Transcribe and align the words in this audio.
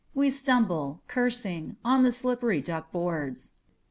We 0.15 0.31
stumble, 0.31 1.03
cursing, 1.07 1.75
on 1.85 2.01
the 2.01 2.11
slippery 2.11 2.59
duck 2.59 2.91
boards. 2.91 3.51